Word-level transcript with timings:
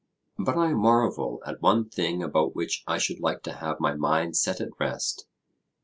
But 0.39 0.57
I 0.57 0.73
marvel 0.73 1.43
at 1.45 1.61
one 1.61 1.87
thing 1.87 2.23
about 2.23 2.55
which 2.55 2.83
I 2.87 2.97
should 2.97 3.19
like 3.19 3.43
to 3.43 3.53
have 3.57 3.79
my 3.79 3.93
mind 3.93 4.35
set 4.35 4.59
at 4.59 4.69
rest. 4.79 5.27